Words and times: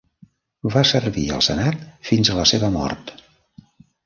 Va 0.75 0.81
servir 0.91 1.25
al 1.35 1.43
Senat 1.49 1.83
fins 2.09 2.33
a 2.33 2.39
la 2.39 2.47
seva 2.53 2.71
mort. 2.79 3.15